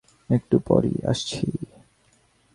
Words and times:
একটু 0.29 0.55
পরই 0.59 0.95
আসছি। 1.07 1.45